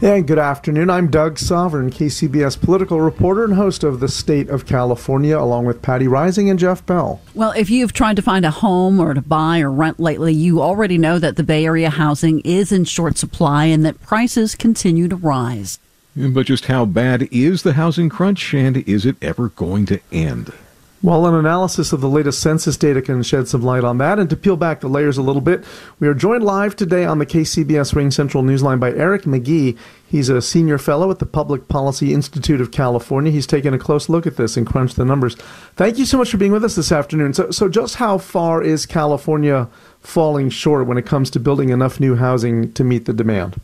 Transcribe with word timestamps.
And 0.00 0.28
good 0.28 0.38
afternoon. 0.38 0.90
I'm 0.90 1.10
Doug 1.10 1.40
Sovern, 1.40 1.90
KCBS 1.90 2.60
political 2.60 3.00
reporter 3.00 3.42
and 3.42 3.54
host 3.54 3.82
of 3.82 3.98
The 3.98 4.06
State 4.06 4.48
of 4.48 4.64
California, 4.64 5.36
along 5.36 5.66
with 5.66 5.82
Patti 5.82 6.04
Reising 6.04 6.48
and 6.48 6.56
Jeff 6.56 6.86
Bell. 6.86 7.20
Well, 7.34 7.50
if 7.50 7.68
you've 7.68 7.92
tried 7.92 8.14
to 8.14 8.22
find 8.22 8.44
a 8.46 8.52
home 8.52 9.00
or 9.00 9.12
to 9.12 9.20
buy 9.20 9.58
or 9.58 9.72
rent 9.72 9.98
lately, 9.98 10.32
you 10.32 10.62
already 10.62 10.98
know 10.98 11.18
that 11.18 11.34
the 11.34 11.42
Bay 11.42 11.64
Area 11.64 11.90
housing 11.90 12.38
is 12.40 12.70
in 12.70 12.84
short 12.84 13.18
supply 13.18 13.64
and 13.64 13.84
that 13.84 14.00
prices 14.00 14.54
continue 14.54 15.08
to 15.08 15.16
rise. 15.16 15.80
But 16.14 16.46
just 16.46 16.66
how 16.66 16.84
bad 16.84 17.26
is 17.32 17.64
the 17.64 17.72
housing 17.72 18.08
crunch 18.08 18.54
and 18.54 18.76
is 18.76 19.04
it 19.04 19.16
ever 19.20 19.48
going 19.48 19.84
to 19.86 20.00
end? 20.12 20.52
Well, 21.00 21.26
an 21.26 21.34
analysis 21.36 21.92
of 21.92 22.00
the 22.00 22.08
latest 22.08 22.40
census 22.40 22.76
data 22.76 23.00
can 23.00 23.22
shed 23.22 23.46
some 23.46 23.62
light 23.62 23.84
on 23.84 23.98
that. 23.98 24.18
And 24.18 24.28
to 24.30 24.36
peel 24.36 24.56
back 24.56 24.80
the 24.80 24.88
layers 24.88 25.16
a 25.16 25.22
little 25.22 25.40
bit, 25.40 25.62
we 26.00 26.08
are 26.08 26.14
joined 26.14 26.42
live 26.42 26.74
today 26.74 27.04
on 27.04 27.20
the 27.20 27.26
KCBS 27.26 27.94
RingCentral 27.94 28.42
Newsline 28.42 28.80
by 28.80 28.90
Eric 28.90 29.22
McGhee. 29.22 29.78
He's 30.08 30.28
a 30.28 30.42
senior 30.42 30.76
fellow 30.76 31.08
at 31.12 31.20
the 31.20 31.26
Public 31.26 31.68
Policy 31.68 32.12
Institute 32.12 32.60
of 32.60 32.72
California. 32.72 33.30
He's 33.30 33.46
taken 33.46 33.72
a 33.72 33.78
close 33.78 34.08
look 34.08 34.26
at 34.26 34.36
this 34.36 34.56
and 34.56 34.66
crunched 34.66 34.96
the 34.96 35.04
numbers. 35.04 35.36
Thank 35.76 35.98
you 35.98 36.04
so 36.04 36.18
much 36.18 36.32
for 36.32 36.36
being 36.36 36.50
with 36.50 36.64
us 36.64 36.74
this 36.74 36.90
afternoon. 36.90 37.32
So, 37.32 37.52
so 37.52 37.68
just 37.68 37.94
how 37.96 38.18
far 38.18 38.60
is 38.60 38.84
California 38.84 39.68
falling 40.00 40.50
short 40.50 40.88
when 40.88 40.98
it 40.98 41.06
comes 41.06 41.30
to 41.30 41.38
building 41.38 41.68
enough 41.68 42.00
new 42.00 42.16
housing 42.16 42.72
to 42.72 42.82
meet 42.82 43.04
the 43.04 43.12
demand? 43.12 43.60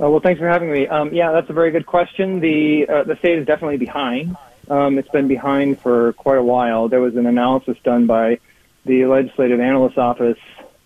Uh, 0.00 0.10
well, 0.10 0.20
thanks 0.20 0.40
for 0.40 0.48
having 0.48 0.72
me. 0.72 0.88
Um, 0.88 1.14
yeah, 1.14 1.30
that's 1.30 1.48
a 1.48 1.52
very 1.52 1.70
good 1.70 1.86
question. 1.86 2.40
The 2.40 2.88
uh, 2.88 3.04
the 3.04 3.14
state 3.18 3.38
is 3.38 3.46
definitely 3.46 3.76
behind. 3.76 4.36
Um, 4.68 4.98
it's 4.98 5.08
been 5.08 5.28
behind 5.28 5.80
for 5.80 6.12
quite 6.14 6.38
a 6.38 6.42
while. 6.42 6.88
There 6.88 7.00
was 7.00 7.16
an 7.16 7.26
analysis 7.26 7.76
done 7.82 8.06
by 8.06 8.38
the 8.84 9.06
Legislative 9.06 9.60
Analyst 9.60 9.98
Office 9.98 10.38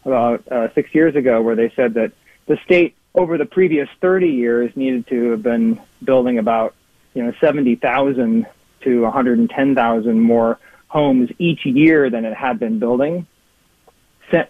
about 0.04 0.46
uh, 0.48 0.68
six 0.74 0.94
years 0.94 1.14
ago 1.16 1.42
where 1.42 1.56
they 1.56 1.70
said 1.74 1.94
that 1.94 2.12
the 2.46 2.58
state 2.64 2.94
over 3.14 3.38
the 3.38 3.44
previous 3.44 3.88
30 4.00 4.28
years 4.28 4.76
needed 4.76 5.06
to 5.08 5.30
have 5.30 5.42
been 5.42 5.80
building 6.04 6.38
about 6.38 6.74
you 7.14 7.22
know 7.22 7.32
70,000 7.40 8.46
to 8.82 9.02
110,000 9.02 10.20
more 10.20 10.58
homes 10.88 11.30
each 11.38 11.66
year 11.66 12.08
than 12.10 12.24
it 12.24 12.34
had 12.34 12.58
been 12.58 12.78
building. 12.78 13.26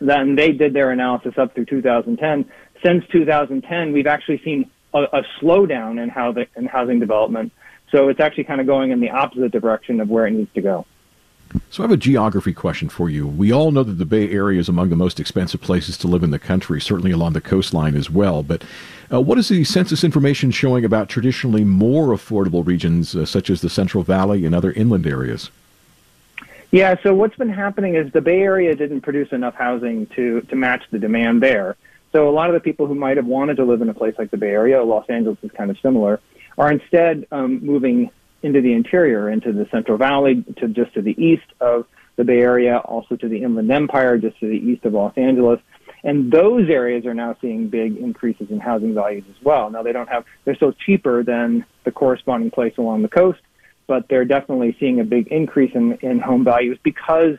Then 0.00 0.36
they 0.36 0.52
did 0.52 0.72
their 0.72 0.90
analysis 0.90 1.34
up 1.36 1.54
through 1.54 1.66
2010. 1.66 2.50
Since 2.82 3.04
2010, 3.12 3.92
we've 3.92 4.06
actually 4.06 4.40
seen 4.42 4.70
a, 4.94 5.02
a 5.02 5.22
slowdown 5.40 6.02
in 6.02 6.08
how 6.08 6.32
the, 6.32 6.46
in 6.56 6.66
housing 6.66 6.98
development 6.98 7.52
so 7.96 8.10
it's 8.10 8.20
actually 8.20 8.44
kind 8.44 8.60
of 8.60 8.66
going 8.66 8.90
in 8.90 9.00
the 9.00 9.08
opposite 9.08 9.50
direction 9.52 10.00
of 10.00 10.10
where 10.10 10.26
it 10.26 10.32
needs 10.32 10.52
to 10.52 10.60
go. 10.60 10.84
So 11.70 11.82
I 11.82 11.84
have 11.84 11.92
a 11.92 11.96
geography 11.96 12.52
question 12.52 12.90
for 12.90 13.08
you. 13.08 13.26
We 13.26 13.50
all 13.50 13.70
know 13.70 13.82
that 13.84 13.94
the 13.94 14.04
Bay 14.04 14.30
Area 14.30 14.60
is 14.60 14.68
among 14.68 14.90
the 14.90 14.96
most 14.96 15.18
expensive 15.18 15.62
places 15.62 15.96
to 15.98 16.06
live 16.06 16.22
in 16.22 16.30
the 16.30 16.38
country, 16.38 16.78
certainly 16.78 17.10
along 17.10 17.32
the 17.32 17.40
coastline 17.40 17.96
as 17.96 18.10
well. 18.10 18.42
But 18.42 18.64
uh, 19.10 19.22
what 19.22 19.38
is 19.38 19.48
the 19.48 19.64
census 19.64 20.04
information 20.04 20.50
showing 20.50 20.84
about 20.84 21.08
traditionally 21.08 21.64
more 21.64 22.08
affordable 22.08 22.66
regions, 22.66 23.16
uh, 23.16 23.24
such 23.24 23.48
as 23.48 23.62
the 23.62 23.70
Central 23.70 24.02
Valley 24.02 24.44
and 24.44 24.54
other 24.54 24.72
inland 24.72 25.06
areas? 25.06 25.50
Yeah, 26.72 26.96
so 27.02 27.14
what's 27.14 27.36
been 27.36 27.48
happening 27.48 27.94
is 27.94 28.12
the 28.12 28.20
Bay 28.20 28.42
Area 28.42 28.74
didn't 28.74 29.00
produce 29.00 29.32
enough 29.32 29.54
housing 29.54 30.04
to, 30.08 30.42
to 30.42 30.54
match 30.54 30.82
the 30.90 30.98
demand 30.98 31.42
there. 31.42 31.76
So 32.12 32.28
a 32.28 32.32
lot 32.32 32.50
of 32.50 32.54
the 32.54 32.60
people 32.60 32.86
who 32.86 32.94
might 32.94 33.16
have 33.16 33.26
wanted 33.26 33.56
to 33.56 33.64
live 33.64 33.80
in 33.80 33.88
a 33.88 33.94
place 33.94 34.16
like 34.18 34.30
the 34.30 34.36
Bay 34.36 34.50
Area, 34.50 34.84
Los 34.84 35.08
Angeles 35.08 35.38
is 35.42 35.50
kind 35.52 35.70
of 35.70 35.78
similar, 35.78 36.20
are 36.58 36.72
instead 36.72 37.26
um, 37.32 37.64
moving 37.64 38.10
into 38.42 38.60
the 38.60 38.72
interior, 38.72 39.28
into 39.30 39.52
the 39.52 39.66
Central 39.70 39.98
Valley, 39.98 40.44
to 40.58 40.68
just 40.68 40.94
to 40.94 41.02
the 41.02 41.20
east 41.22 41.46
of 41.60 41.86
the 42.16 42.24
Bay 42.24 42.40
Area, 42.40 42.78
also 42.78 43.16
to 43.16 43.28
the 43.28 43.42
Inland 43.42 43.70
Empire, 43.70 44.18
just 44.18 44.38
to 44.40 44.46
the 44.46 44.56
east 44.56 44.84
of 44.84 44.94
Los 44.94 45.16
Angeles. 45.16 45.60
And 46.02 46.30
those 46.30 46.70
areas 46.70 47.04
are 47.04 47.14
now 47.14 47.36
seeing 47.40 47.68
big 47.68 47.96
increases 47.96 48.50
in 48.50 48.60
housing 48.60 48.94
values 48.94 49.24
as 49.28 49.44
well. 49.44 49.70
Now 49.70 49.82
they 49.82 49.92
don't 49.92 50.08
have, 50.08 50.24
they're 50.44 50.54
still 50.54 50.72
cheaper 50.72 51.22
than 51.22 51.64
the 51.84 51.90
corresponding 51.90 52.50
place 52.50 52.74
along 52.78 53.02
the 53.02 53.08
coast, 53.08 53.40
but 53.86 54.08
they're 54.08 54.24
definitely 54.24 54.76
seeing 54.78 55.00
a 55.00 55.04
big 55.04 55.28
increase 55.28 55.74
in, 55.74 55.98
in 56.02 56.20
home 56.20 56.44
values 56.44 56.78
because 56.82 57.36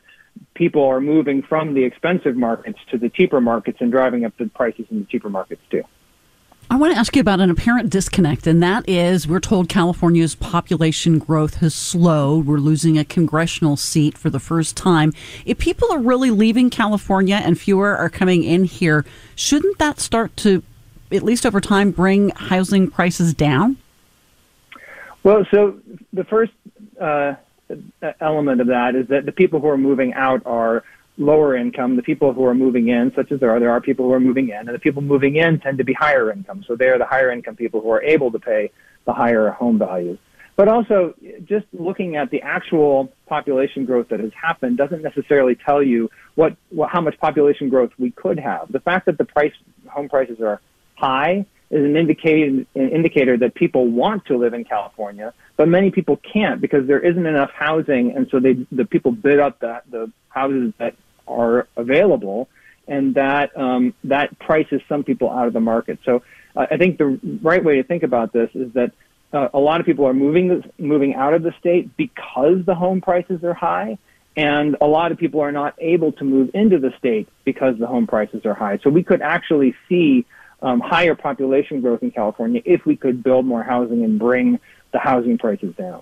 people 0.54 0.84
are 0.84 1.02
moving 1.02 1.42
from 1.42 1.74
the 1.74 1.84
expensive 1.84 2.36
markets 2.36 2.80
to 2.92 2.98
the 2.98 3.10
cheaper 3.10 3.42
markets 3.42 3.78
and 3.82 3.92
driving 3.92 4.26
up 4.26 4.36
the 4.38 4.48
prices 4.48 4.86
in 4.92 5.00
the 5.00 5.06
cheaper 5.06 5.30
markets 5.30 5.62
too. 5.72 5.84
I 6.70 6.76
want 6.76 6.94
to 6.94 7.00
ask 7.00 7.16
you 7.16 7.22
about 7.22 7.40
an 7.40 7.50
apparent 7.50 7.90
disconnect, 7.90 8.46
and 8.46 8.62
that 8.62 8.88
is 8.90 9.26
we're 9.26 9.40
told 9.40 9.70
California's 9.70 10.36
population 10.36 11.18
growth 11.18 11.56
has 11.56 11.74
slowed. 11.74 12.46
We're 12.46 12.58
losing 12.58 12.98
a 12.98 13.06
congressional 13.06 13.78
seat 13.78 14.18
for 14.18 14.30
the 14.30 14.40
first 14.40 14.76
time. 14.76 15.14
If 15.46 15.60
people 15.60 15.90
are 15.94 16.00
really 16.00 16.30
leaving 16.30 16.70
California 16.70 17.36
and 17.36 17.58
fewer 17.58 17.96
are 17.96 18.10
coming 18.10 18.44
in 18.44 18.66
here, 18.66 19.06
shouldn't 19.36 19.78
that 19.78 20.02
start 20.02 20.36
to, 20.38 20.62
at 21.10 21.24
least 21.24 21.46
over 21.46 21.62
time, 21.62 21.92
bring 21.92 22.32
housing 22.32 22.92
prices 22.92 23.34
down? 23.34 23.78
Well, 25.24 25.48
so 25.50 25.80
the 26.12 26.26
first 26.26 26.52
uh, 27.00 27.36
element 28.20 28.60
of 28.60 28.68
that 28.68 28.96
is 28.96 29.08
that 29.08 29.26
the 29.26 29.32
people 29.32 29.62
who 29.62 29.70
are 29.70 29.78
moving 29.78 30.14
out 30.14 30.42
are 30.46 30.84
lower 31.18 31.56
income, 31.56 31.96
the 31.96 32.04
people 32.04 32.34
who 32.34 32.46
are 32.46 32.54
moving 32.54 32.90
in, 32.90 33.12
such 33.16 33.32
as 33.32 33.40
there 33.40 33.52
are, 33.52 33.60
there 33.60 33.72
are 33.72 33.82
people 33.82 34.06
who 34.06 34.14
are 34.14 34.20
moving 34.20 34.50
in, 34.50 34.58
and 34.58 34.70
the 34.70 34.80
people 34.80 35.02
moving 35.02 35.36
in 35.36 35.60
tend 35.60 35.78
to 35.80 35.84
be 35.84 35.94
higher 35.94 36.32
income. 36.32 36.64
So 36.68 36.76
they 36.76 36.88
are 36.88 36.98
the 36.98 37.06
higher 37.06 37.32
income 37.32 37.56
people 37.56 37.82
who 37.82 37.90
are 37.90 38.02
able 38.02 38.32
to 38.32 38.40
pay 38.40 38.72
the 39.06 39.14
higher 39.14 39.50
home 39.50 39.80
values. 39.80 40.20
But 40.56 40.68
also, 40.68 41.14
just 41.46 41.68
looking 41.72 42.16
at 42.16 42.32
the 42.32 42.42
actual 42.42 43.14
population 43.28 43.86
growth 43.86 44.10
that 44.10 44.20
has 44.20 44.32
happened 44.34 44.78
doesn't 44.78 45.04
necessarily 45.04 45.56
tell 45.56 45.84
you 45.84 46.10
what, 46.34 46.58
what 46.70 46.90
how 46.90 47.00
much 47.00 47.18
population 47.20 47.70
growth 47.70 47.92
we 48.00 48.10
could 48.10 48.40
have. 48.40 48.72
The 48.72 48.80
fact 48.80 49.06
that 49.06 49.20
the 49.20 49.26
price 49.26 49.54
home 49.88 50.10
prices 50.10 50.40
are 50.42 50.60
high 50.96 51.46
is 51.70 51.86
an 51.86 51.96
indicator 51.96 52.66
an 52.74 52.90
indicator 52.90 53.38
that 53.38 53.54
people 53.54 53.88
want 53.88 54.26
to 54.26 54.38
live 54.38 54.56
in 54.56 54.64
California, 54.64 55.32
but 55.58 55.68
many 55.68 55.92
people 55.92 56.18
can't 56.18 56.60
because 56.60 56.88
there 56.88 57.00
isn't 57.00 57.26
enough 57.26 57.52
housing, 57.52 58.16
and 58.16 58.28
so 58.32 58.40
they 58.40 58.54
the 58.72 58.86
people 58.86 59.12
bid 59.12 59.40
up 59.40 59.60
the 59.60 59.82
the 59.92 60.12
houses 60.30 60.74
that 60.80 60.96
are 61.28 61.68
available, 61.76 62.50
and 62.88 63.16
that 63.16 63.58
um, 63.58 63.94
that 64.04 64.38
prices 64.40 64.82
some 64.88 65.04
people 65.04 65.30
out 65.30 65.48
of 65.48 65.54
the 65.54 65.60
market. 65.60 66.00
So 66.06 66.24
uh, 66.56 66.68
I 66.72 66.78
think 66.78 66.98
the 66.98 67.20
right 67.42 67.64
way 67.64 67.76
to 67.76 67.84
think 67.84 68.04
about 68.04 68.34
this 68.34 68.50
is 68.54 68.74
that 68.74 68.92
uh, 69.34 69.50
a 69.54 69.60
lot 69.60 69.80
of 69.80 69.86
people 69.86 70.06
are 70.06 70.14
moving 70.14 70.64
moving 70.78 71.16
out 71.16 71.34
of 71.34 71.44
the 71.44 71.54
state 71.60 71.96
because 71.98 72.66
the 72.66 72.76
home 72.76 73.02
prices 73.02 73.44
are 73.44 73.54
high, 73.54 73.98
and 74.36 74.78
a 74.82 74.88
lot 74.88 75.12
of 75.12 75.18
people 75.18 75.42
are 75.42 75.52
not 75.52 75.76
able 75.80 76.12
to 76.14 76.24
move 76.24 76.52
into 76.54 76.80
the 76.80 76.94
state 76.98 77.28
because 77.44 77.78
the 77.78 77.88
home 77.88 78.08
prices 78.08 78.46
are 78.46 78.54
high. 78.54 78.80
So 78.84 78.90
we 78.90 79.04
could 79.04 79.22
actually 79.22 79.76
see 79.90 80.26
um, 80.62 80.80
higher 80.80 81.16
population 81.16 81.82
growth 81.82 82.02
in 82.04 82.12
California 82.12 82.62
if 82.66 82.86
we 82.86 82.96
could 82.96 83.22
build 83.22 83.46
more 83.46 83.64
housing 83.64 84.04
and 84.04 84.18
bring 84.18 84.60
the 84.92 85.00
housing 85.00 85.38
prices 85.38 85.76
down. 85.76 86.02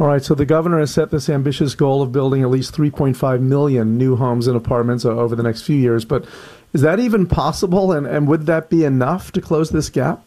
All 0.00 0.06
right, 0.06 0.22
so 0.22 0.36
the 0.36 0.46
governor 0.46 0.78
has 0.78 0.92
set 0.92 1.10
this 1.10 1.28
ambitious 1.28 1.74
goal 1.74 2.02
of 2.02 2.12
building 2.12 2.42
at 2.42 2.50
least 2.50 2.72
3.5 2.72 3.40
million 3.40 3.98
new 3.98 4.14
homes 4.14 4.46
and 4.46 4.56
apartments 4.56 5.04
over 5.04 5.34
the 5.34 5.42
next 5.42 5.62
few 5.62 5.74
years. 5.74 6.04
But 6.04 6.24
is 6.72 6.82
that 6.82 7.00
even 7.00 7.26
possible, 7.26 7.90
and, 7.90 8.06
and 8.06 8.28
would 8.28 8.46
that 8.46 8.70
be 8.70 8.84
enough 8.84 9.32
to 9.32 9.40
close 9.40 9.70
this 9.70 9.90
gap? 9.90 10.24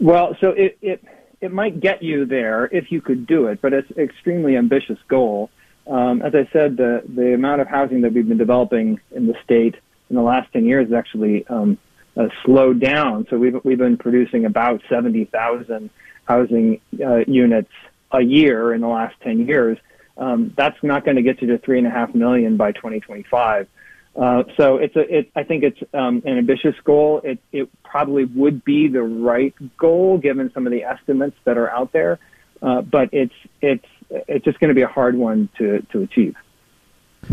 Well, 0.00 0.34
so 0.40 0.50
it, 0.50 0.78
it, 0.80 1.04
it 1.42 1.52
might 1.52 1.80
get 1.80 2.02
you 2.02 2.24
there 2.24 2.64
if 2.72 2.90
you 2.90 3.02
could 3.02 3.26
do 3.26 3.48
it, 3.48 3.60
but 3.60 3.74
it's 3.74 3.90
an 3.90 4.00
extremely 4.00 4.56
ambitious 4.56 4.98
goal. 5.08 5.50
Um, 5.86 6.22
as 6.22 6.34
I 6.34 6.48
said, 6.50 6.78
the, 6.78 7.02
the 7.06 7.34
amount 7.34 7.60
of 7.60 7.68
housing 7.68 8.00
that 8.02 8.14
we've 8.14 8.26
been 8.26 8.38
developing 8.38 9.00
in 9.10 9.26
the 9.26 9.34
state 9.44 9.74
in 10.08 10.16
the 10.16 10.22
last 10.22 10.50
10 10.54 10.64
years 10.64 10.86
is 10.86 10.94
actually 10.94 11.46
um, 11.48 11.76
uh, 12.16 12.28
slowed 12.44 12.80
down. 12.80 13.26
So 13.30 13.38
we've, 13.38 13.56
we've 13.64 13.78
been 13.78 13.96
producing 13.96 14.44
about 14.44 14.82
70,000 14.88 15.90
housing 16.24 16.80
uh, 17.04 17.18
units 17.26 17.70
a 18.12 18.20
year 18.20 18.74
in 18.74 18.80
the 18.80 18.88
last 18.88 19.14
10 19.22 19.46
years. 19.46 19.78
Um, 20.16 20.52
that's 20.56 20.76
not 20.82 21.04
going 21.04 21.16
to 21.16 21.22
get 21.22 21.40
you 21.40 21.48
to 21.48 21.58
three 21.58 21.78
and 21.78 21.86
a 21.86 21.90
half 21.90 22.14
million 22.14 22.56
by 22.56 22.72
2025. 22.72 23.66
Uh, 24.14 24.42
so 24.58 24.76
it's 24.76 24.94
a, 24.94 25.18
it, 25.18 25.30
I 25.34 25.42
think 25.42 25.64
it's 25.64 25.78
um, 25.94 26.22
an 26.26 26.36
ambitious 26.36 26.74
goal. 26.84 27.22
It, 27.24 27.38
it 27.50 27.68
probably 27.82 28.24
would 28.26 28.62
be 28.62 28.88
the 28.88 29.02
right 29.02 29.54
goal 29.78 30.18
given 30.18 30.50
some 30.52 30.66
of 30.66 30.72
the 30.72 30.84
estimates 30.84 31.36
that 31.44 31.56
are 31.56 31.70
out 31.70 31.92
there, 31.92 32.18
uh, 32.60 32.82
but 32.82 33.08
it's 33.12 33.34
it's 33.62 33.86
it's 34.10 34.44
just 34.44 34.60
going 34.60 34.68
to 34.68 34.74
be 34.74 34.82
a 34.82 34.88
hard 34.88 35.16
one 35.16 35.48
to 35.56 35.80
to 35.92 36.02
achieve. 36.02 36.36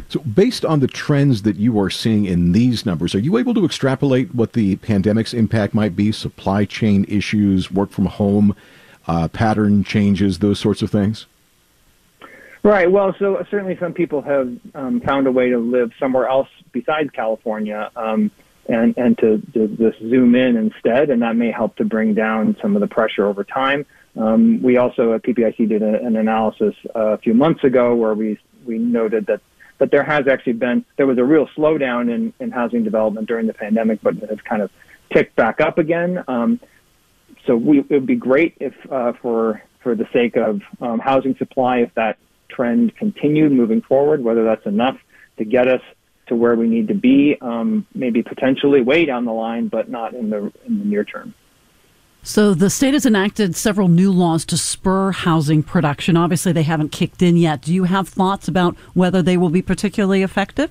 So, 0.08 0.20
based 0.20 0.64
on 0.66 0.80
the 0.80 0.88
trends 0.88 1.42
that 1.44 1.56
you 1.56 1.80
are 1.80 1.90
seeing 1.90 2.26
in 2.26 2.52
these 2.52 2.86
numbers, 2.86 3.16
are 3.16 3.20
you 3.20 3.38
able 3.38 3.54
to 3.56 3.66
extrapolate 3.66 4.36
what 4.36 4.54
the 4.54 4.76
pandemic's 4.78 5.34
impact 5.34 5.74
might 5.74 5.96
be? 5.96 6.12
Supply 6.12 6.66
chain 6.66 7.06
issues, 7.08 7.72
work 7.72 7.90
from 7.90 8.06
home, 8.06 8.56
uh, 9.08 9.28
pattern 9.30 9.84
changes, 9.84 10.40
those 10.40 10.60
sorts 10.60 10.82
of 10.82 10.92
things? 10.92 11.26
Right. 12.62 12.92
Well, 12.92 13.16
so 13.18 13.44
certainly 13.50 13.78
some 13.80 13.94
people 13.94 14.22
have 14.22 14.52
um, 14.76 15.02
found 15.02 15.28
a 15.28 15.32
way 15.32 15.50
to 15.50 15.58
live 15.58 15.92
somewhere 16.00 16.28
else 16.28 16.50
besides 16.72 17.10
California, 17.12 17.90
um, 17.96 18.30
and 18.68 18.96
and 18.98 19.18
to, 19.20 19.42
to 19.54 19.68
just 19.70 20.00
zoom 20.00 20.36
in 20.36 20.56
instead, 20.56 21.10
and 21.10 21.24
that 21.24 21.36
may 21.36 21.52
help 21.52 21.78
to 21.78 21.86
bring 21.86 22.14
down 22.14 22.56
some 22.62 22.76
of 22.76 22.82
the 22.82 22.88
pressure 22.88 23.26
over 23.26 23.44
time. 23.44 23.86
Um, 24.18 24.62
we 24.62 24.78
also 24.78 25.14
at 25.14 25.24
PPIC 25.24 25.70
did 25.70 25.82
a, 25.82 26.06
an 26.06 26.16
analysis 26.16 26.76
a 26.94 27.18
few 27.18 27.34
months 27.34 27.64
ago 27.64 27.96
where 27.96 28.14
we 28.14 28.38
we 28.66 28.78
noted 28.78 29.26
that 29.28 29.42
that 29.80 29.92
there 29.92 30.04
has 30.04 30.28
actually 30.28 30.54
been 30.54 30.86
there 30.98 31.08
was 31.08 31.18
a 31.18 31.24
real 31.24 31.48
slowdown 31.58 32.14
in, 32.14 32.34
in 32.40 32.52
housing 32.52 32.84
development 32.84 33.28
during 33.28 33.48
the 33.48 33.54
pandemic, 33.54 34.00
but 34.02 34.16
it 34.18 34.30
has 34.30 34.40
kind 34.42 34.62
of 34.62 34.70
ticked 35.12 35.36
back 35.36 35.60
up 35.60 35.78
again. 35.78 36.24
Um, 36.28 36.60
so 37.46 37.56
we, 37.56 37.80
it 37.80 37.90
would 37.90 38.06
be 38.06 38.16
great 38.16 38.56
if 38.60 38.74
uh, 38.92 39.14
for 39.22 39.64
for 39.82 39.96
the 39.96 40.08
sake 40.14 40.36
of 40.36 40.62
um, 40.82 41.00
housing 41.00 41.36
supply, 41.38 41.80
if 41.80 41.94
that 41.96 42.18
trend 42.50 42.96
continued 42.96 43.52
moving 43.52 43.82
forward, 43.82 44.24
whether 44.24 44.44
that's 44.44 44.66
enough 44.66 44.98
to 45.38 45.46
get 45.46 45.68
us 45.68 45.82
to 46.28 46.36
where 46.36 46.56
we 46.56 46.68
need 46.68 46.90
to 46.90 46.94
be, 46.94 47.38
um, 47.42 47.88
maybe 47.96 48.22
potentially 48.22 48.82
way 48.82 49.06
down 49.06 49.26
the 49.26 49.32
line, 49.32 49.68
but 49.68 49.90
not 49.90 50.14
in 50.14 50.30
the 50.30 50.52
in 50.66 50.80
the 50.80 50.86
near 50.86 51.04
term. 51.04 51.34
So 52.22 52.54
the 52.54 52.70
state 52.70 52.94
has 52.94 53.06
enacted 53.06 53.56
several 53.56 53.88
new 53.88 54.12
laws 54.12 54.46
to 54.46 54.58
spur 54.58 55.12
housing 55.12 55.64
production. 55.64 56.18
Obviously, 56.18 56.52
they 56.52 56.64
haven't 56.64 56.92
kicked 56.92 57.22
in 57.22 57.38
yet. 57.38 57.62
Do 57.62 57.74
you 57.74 57.86
have 57.86 58.10
thoughts 58.10 58.48
about 58.48 58.76
whether 58.94 59.22
they 59.22 59.38
will 59.38 59.50
be 59.50 59.62
particularly 59.62 60.22
effective? 60.22 60.70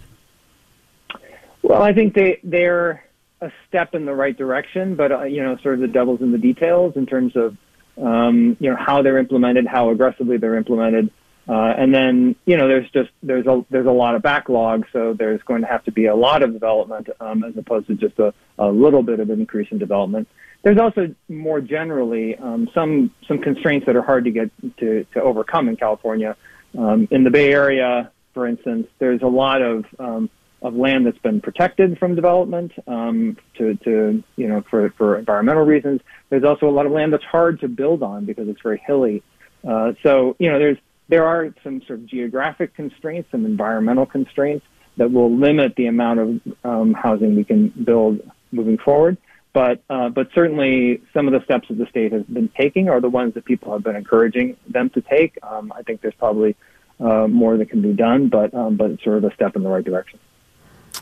Well, 1.62 1.82
I 1.82 1.92
think 1.92 2.14
they 2.14 2.38
they're 2.42 3.04
a 3.40 3.50
step 3.68 3.94
in 3.94 4.04
the 4.04 4.14
right 4.14 4.36
direction, 4.36 4.94
but 4.94 5.12
uh, 5.12 5.22
you 5.24 5.42
know, 5.42 5.56
sort 5.62 5.74
of 5.74 5.80
the 5.80 5.88
devil's 5.88 6.20
in 6.20 6.32
the 6.32 6.38
details 6.38 6.96
in 6.96 7.06
terms 7.06 7.34
of 7.36 7.56
um, 8.02 8.56
you 8.60 8.70
know 8.70 8.76
how 8.76 9.02
they're 9.02 9.18
implemented, 9.18 9.66
how 9.66 9.90
aggressively 9.90 10.36
they're 10.36 10.56
implemented, 10.56 11.10
uh, 11.48 11.74
and 11.76 11.94
then 11.94 12.36
you 12.46 12.56
know 12.56 12.68
there's 12.68 12.88
just 12.90 13.10
there's 13.22 13.46
a 13.46 13.64
there's 13.70 13.86
a 13.86 13.92
lot 13.92 14.14
of 14.14 14.22
backlog, 14.22 14.86
so 14.92 15.14
there's 15.14 15.42
going 15.42 15.62
to 15.62 15.66
have 15.66 15.84
to 15.84 15.92
be 15.92 16.06
a 16.06 16.14
lot 16.14 16.42
of 16.42 16.52
development 16.52 17.08
um, 17.20 17.44
as 17.44 17.56
opposed 17.56 17.86
to 17.88 17.94
just 17.94 18.18
a, 18.18 18.32
a 18.58 18.68
little 18.68 19.02
bit 19.02 19.20
of 19.20 19.30
an 19.30 19.40
increase 19.40 19.68
in 19.70 19.78
development. 19.78 20.28
There's 20.62 20.78
also 20.78 21.14
more 21.28 21.60
generally 21.60 22.36
um, 22.36 22.68
some 22.74 23.12
some 23.26 23.38
constraints 23.38 23.86
that 23.86 23.96
are 23.96 24.02
hard 24.02 24.24
to 24.24 24.30
get 24.30 24.50
to 24.78 25.04
to 25.14 25.22
overcome 25.22 25.68
in 25.68 25.76
California. 25.76 26.36
Um, 26.76 27.08
in 27.10 27.24
the 27.24 27.30
Bay 27.30 27.52
Area, 27.52 28.10
for 28.34 28.46
instance, 28.46 28.88
there's 28.98 29.22
a 29.22 29.26
lot 29.26 29.62
of 29.62 29.84
um, 29.98 30.28
of 30.62 30.74
land 30.74 31.06
that's 31.06 31.18
been 31.18 31.40
protected 31.40 31.98
from 31.98 32.14
development 32.14 32.72
um, 32.86 33.36
to, 33.56 33.76
to, 33.76 34.22
you 34.36 34.48
know, 34.48 34.64
for, 34.68 34.90
for 34.98 35.16
environmental 35.18 35.64
reasons. 35.64 36.00
There's 36.30 36.44
also 36.44 36.68
a 36.68 36.70
lot 36.72 36.86
of 36.86 36.92
land 36.92 37.12
that's 37.12 37.24
hard 37.24 37.60
to 37.60 37.68
build 37.68 38.02
on 38.02 38.24
because 38.24 38.48
it's 38.48 38.60
very 38.60 38.82
hilly. 38.84 39.22
Uh, 39.66 39.92
so, 40.02 40.34
you 40.38 40.50
know, 40.50 40.58
there's, 40.58 40.78
there 41.08 41.26
are 41.26 41.54
some 41.62 41.80
sort 41.86 42.00
of 42.00 42.06
geographic 42.06 42.74
constraints, 42.74 43.30
some 43.30 43.46
environmental 43.46 44.04
constraints 44.04 44.66
that 44.96 45.12
will 45.12 45.34
limit 45.34 45.76
the 45.76 45.86
amount 45.86 46.18
of 46.18 46.40
um, 46.64 46.92
housing 46.92 47.36
we 47.36 47.44
can 47.44 47.68
build 47.68 48.20
moving 48.50 48.78
forward. 48.78 49.16
But, 49.52 49.82
uh, 49.88 50.10
but 50.10 50.28
certainly 50.34 51.02
some 51.12 51.26
of 51.26 51.32
the 51.32 51.42
steps 51.44 51.68
that 51.68 51.78
the 51.78 51.86
state 51.86 52.12
has 52.12 52.22
been 52.24 52.48
taking 52.56 52.88
are 52.88 53.00
the 53.00 53.08
ones 53.08 53.34
that 53.34 53.44
people 53.44 53.72
have 53.72 53.82
been 53.82 53.96
encouraging 53.96 54.56
them 54.68 54.90
to 54.90 55.00
take. 55.00 55.38
Um, 55.42 55.72
I 55.74 55.82
think 55.82 56.00
there's 56.00 56.14
probably 56.14 56.54
uh, 57.00 57.26
more 57.28 57.56
that 57.56 57.70
can 57.70 57.82
be 57.82 57.92
done, 57.92 58.28
but, 58.28 58.52
um, 58.54 58.76
but 58.76 58.90
it's 58.90 59.04
sort 59.04 59.18
of 59.18 59.24
a 59.24 59.34
step 59.34 59.56
in 59.56 59.62
the 59.62 59.68
right 59.68 59.84
direction. 59.84 60.18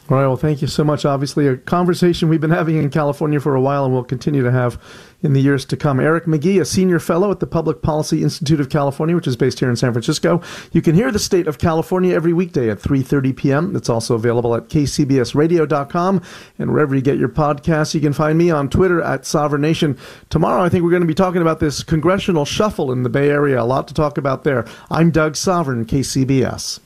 All 0.09 0.17
right. 0.17 0.27
Well, 0.29 0.37
thank 0.37 0.63
you 0.63 0.69
so 0.69 0.85
much. 0.85 1.05
Obviously, 1.05 1.49
a 1.49 1.57
conversation 1.57 2.29
we've 2.29 2.41
been 2.41 2.51
having 2.51 2.77
in 2.77 2.91
California 2.91 3.41
for 3.41 3.57
a 3.57 3.61
while 3.61 3.85
and 3.85 3.93
we 3.93 3.97
will 3.97 4.05
continue 4.05 4.45
to 4.45 4.53
have 4.53 4.81
in 5.21 5.33
the 5.33 5.41
years 5.41 5.65
to 5.65 5.77
come. 5.77 5.99
Eric 5.99 6.27
McGhee, 6.27 6.61
a 6.61 6.65
senior 6.65 7.01
fellow 7.01 7.33
at 7.33 7.41
the 7.41 7.47
Public 7.47 7.83
Policy 7.83 8.23
Institute 8.23 8.61
of 8.61 8.69
California, 8.69 9.17
which 9.17 9.27
is 9.27 9.37
based 9.37 9.59
here 9.59 9.69
in 9.69 9.75
San 9.75 9.93
Francisco. 9.93 10.41
You 10.71 10.81
can 10.81 10.95
hear 10.95 11.11
the 11.11 11.19
state 11.19 11.49
of 11.49 11.59
California 11.59 12.15
every 12.15 12.33
weekday 12.33 12.71
at 12.71 12.79
3.30 12.79 13.37
p.m. 13.37 13.75
It's 13.75 13.89
also 13.89 14.15
available 14.15 14.55
at 14.55 14.69
kcbsradio.com 14.69 16.23
and 16.61 16.71
wherever 16.71 16.95
you 16.95 17.03
get 17.03 17.19
your 17.19 17.29
podcasts. 17.29 17.93
You 17.93 18.01
can 18.01 18.13
find 18.13 18.39
me 18.39 18.49
on 18.49 18.71
Twitter 18.71 19.03
at 19.03 19.23
Sovern 19.23 19.61
Nation. 19.61 19.99
Tomorrow, 20.31 20.63
I 20.63 20.69
think 20.69 20.85
we're 20.85 20.91
going 20.91 21.03
to 21.03 21.09
be 21.09 21.15
talking 21.15 21.43
about 21.43 21.59
this 21.59 21.83
congressional 21.83 22.45
shuffle 22.45 22.93
in 22.93 23.03
the 23.03 23.09
Bay 23.09 23.29
Area. 23.29 23.61
A 23.61 23.65
lot 23.65 23.89
to 23.89 23.95
talk 23.95 24.19
about 24.19 24.45
there. 24.45 24.65
I'm 24.89 25.11
Doug 25.11 25.35
Sovern, 25.35 25.85
KCBS. 25.85 26.86